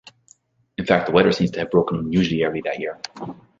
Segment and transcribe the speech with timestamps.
[0.79, 2.97] In fact the weather seems to have broken unusually early that year.